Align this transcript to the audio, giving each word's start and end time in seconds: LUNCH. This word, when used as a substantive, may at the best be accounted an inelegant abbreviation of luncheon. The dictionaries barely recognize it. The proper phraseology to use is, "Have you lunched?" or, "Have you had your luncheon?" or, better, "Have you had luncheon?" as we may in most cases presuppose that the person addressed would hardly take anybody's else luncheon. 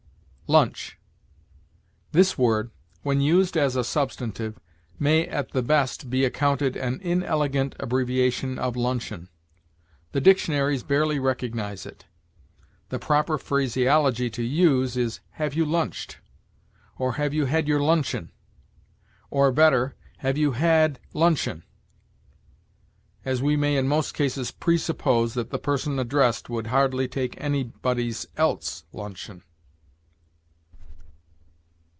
LUNCH. 0.51 0.99
This 2.11 2.37
word, 2.37 2.71
when 3.03 3.21
used 3.21 3.55
as 3.55 3.77
a 3.77 3.85
substantive, 3.85 4.59
may 4.99 5.25
at 5.25 5.51
the 5.51 5.61
best 5.61 6.09
be 6.09 6.25
accounted 6.25 6.75
an 6.75 6.99
inelegant 6.99 7.73
abbreviation 7.79 8.59
of 8.59 8.75
luncheon. 8.75 9.29
The 10.11 10.19
dictionaries 10.19 10.83
barely 10.83 11.19
recognize 11.19 11.85
it. 11.85 12.05
The 12.89 12.99
proper 12.99 13.37
phraseology 13.37 14.29
to 14.31 14.43
use 14.43 14.97
is, 14.97 15.21
"Have 15.39 15.53
you 15.53 15.63
lunched?" 15.63 16.17
or, 16.97 17.13
"Have 17.13 17.33
you 17.33 17.45
had 17.45 17.69
your 17.69 17.79
luncheon?" 17.79 18.33
or, 19.29 19.53
better, 19.53 19.95
"Have 20.17 20.37
you 20.37 20.51
had 20.51 20.99
luncheon?" 21.13 21.63
as 23.23 23.41
we 23.41 23.55
may 23.55 23.77
in 23.77 23.87
most 23.87 24.11
cases 24.13 24.51
presuppose 24.51 25.33
that 25.33 25.49
the 25.49 25.59
person 25.59 25.97
addressed 25.97 26.49
would 26.49 26.67
hardly 26.67 27.07
take 27.07 27.39
anybody's 27.41 28.27
else 28.35 28.83
luncheon. 28.91 29.43